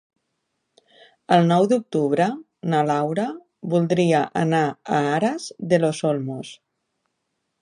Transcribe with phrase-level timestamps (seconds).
[1.35, 2.27] El nou d'octubre
[2.75, 3.27] na Laura
[3.75, 4.65] voldria anar
[5.01, 6.57] a Aras de los Olmos.